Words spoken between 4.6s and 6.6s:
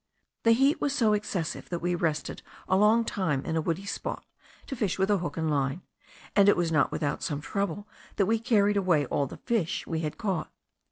to fish with a hook and line, and it